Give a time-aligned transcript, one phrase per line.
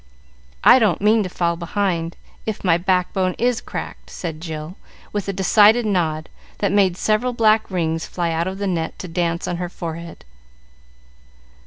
[0.63, 2.15] I don't mean to fall behind,
[2.47, 4.75] if my backbone is cracked," said Jill,
[5.13, 6.27] with a decided nod
[6.57, 10.25] that made several black rings fly out of the net to dance on her forehead.